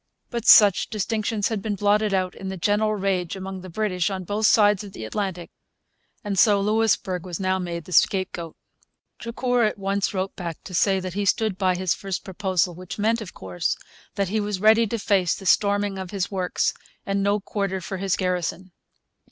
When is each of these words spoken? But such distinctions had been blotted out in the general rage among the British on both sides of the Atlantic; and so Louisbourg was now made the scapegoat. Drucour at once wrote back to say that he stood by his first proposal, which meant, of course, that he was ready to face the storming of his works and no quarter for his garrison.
But 0.31 0.47
such 0.47 0.89
distinctions 0.89 1.49
had 1.49 1.61
been 1.61 1.75
blotted 1.75 2.11
out 2.11 2.33
in 2.33 2.47
the 2.49 2.57
general 2.57 2.95
rage 2.95 3.35
among 3.35 3.61
the 3.61 3.69
British 3.69 4.09
on 4.09 4.23
both 4.23 4.47
sides 4.47 4.83
of 4.83 4.93
the 4.93 5.05
Atlantic; 5.05 5.51
and 6.23 6.39
so 6.39 6.59
Louisbourg 6.59 7.23
was 7.23 7.39
now 7.39 7.59
made 7.59 7.85
the 7.85 7.91
scapegoat. 7.91 8.55
Drucour 9.19 9.63
at 9.63 9.77
once 9.77 10.11
wrote 10.11 10.35
back 10.35 10.57
to 10.63 10.73
say 10.73 10.99
that 10.99 11.13
he 11.13 11.23
stood 11.25 11.55
by 11.55 11.75
his 11.75 11.93
first 11.93 12.23
proposal, 12.23 12.73
which 12.73 12.97
meant, 12.97 13.21
of 13.21 13.35
course, 13.35 13.77
that 14.15 14.29
he 14.29 14.39
was 14.39 14.59
ready 14.59 14.87
to 14.87 14.97
face 14.97 15.35
the 15.35 15.45
storming 15.45 15.99
of 15.99 16.09
his 16.09 16.31
works 16.31 16.73
and 17.05 17.21
no 17.21 17.39
quarter 17.39 17.79
for 17.79 17.97
his 17.97 18.15
garrison. 18.17 18.71